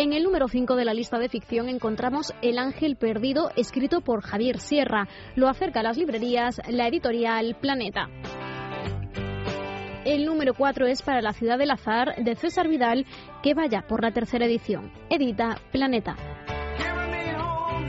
[0.00, 4.22] En el número 5 de la lista de ficción encontramos El Ángel Perdido, escrito por
[4.22, 5.06] Javier Sierra.
[5.36, 8.08] Lo acerca a las librerías la editorial Planeta.
[10.06, 13.04] El número 4 es para la ciudad del azar de César Vidal,
[13.42, 14.90] que vaya por la tercera edición.
[15.10, 16.16] Edita Planeta.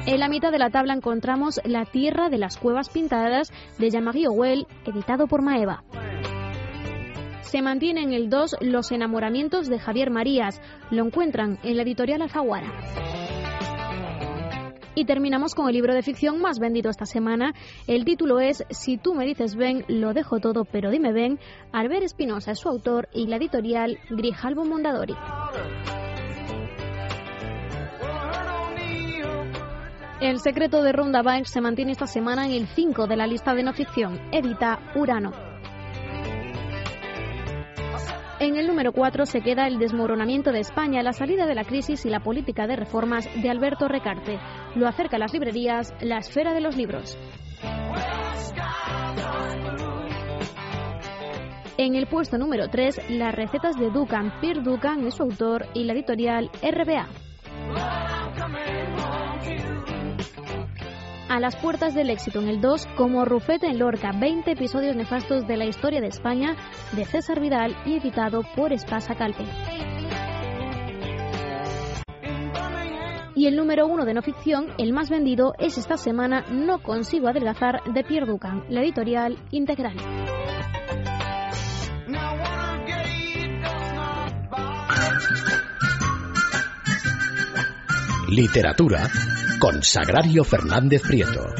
[0.05, 4.27] En la mitad de la tabla encontramos La tierra de las cuevas pintadas de Jean-Marie
[4.27, 5.85] Owell, editado por Maeva.
[7.41, 10.61] Se mantiene en el 2 Los enamoramientos de Javier Marías.
[10.89, 12.71] Lo encuentran en la editorial Alfaguara.
[14.93, 17.53] Y terminamos con el libro de ficción más vendido esta semana.
[17.87, 21.39] El título es Si tú me dices ven, lo dejo todo, pero dime ven.
[21.71, 25.15] Albert Espinosa es su autor y la editorial Grijalbo Mondadori.
[30.19, 33.55] El secreto de Ronda Bike se mantiene esta semana en el 5 de la lista
[33.55, 34.19] de no ficción.
[34.31, 35.50] Edita Urano.
[38.41, 42.07] En el número 4 se queda el desmoronamiento de España, la salida de la crisis
[42.07, 44.39] y la política de reformas de Alberto Recarte.
[44.73, 47.19] Lo acerca a las librerías La Esfera de los Libros.
[51.77, 54.33] En el puesto número 3, las recetas de Dukan.
[54.41, 57.09] Pierre Dukan es su autor y la editorial RBA.
[61.31, 65.47] A las puertas del éxito en el 2, como Rufete en Lorca, 20 episodios nefastos
[65.47, 66.57] de la historia de España,
[66.91, 69.45] de César Vidal y editado por Espasa Calpe.
[73.33, 77.29] Y el número uno de no ficción, el más vendido, es esta semana No consigo
[77.29, 79.95] adelgazar de Pierre Ducan, la editorial Integral.
[88.31, 89.09] Literatura
[89.59, 91.53] con Sagrario Fernández Prieto.